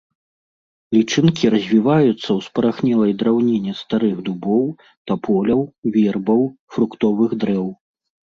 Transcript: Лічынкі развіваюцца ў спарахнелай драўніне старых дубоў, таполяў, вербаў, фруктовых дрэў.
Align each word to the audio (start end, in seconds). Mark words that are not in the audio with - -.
Лічынкі 0.95 1.45
развіваюцца 1.55 2.13
ў 2.13 2.39
спарахнелай 2.47 3.13
драўніне 3.19 3.73
старых 3.83 4.15
дубоў, 4.31 4.65
таполяў, 5.13 5.61
вербаў, 5.99 6.41
фруктовых 6.79 7.31
дрэў. 7.47 7.65